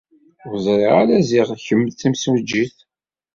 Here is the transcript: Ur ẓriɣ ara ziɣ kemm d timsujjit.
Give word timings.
Ur 0.47 0.55
ẓriɣ 0.65 0.93
ara 1.01 1.17
ziɣ 1.29 1.47
kemm 1.65 1.83
d 1.87 1.93
timsujjit. 1.99 2.75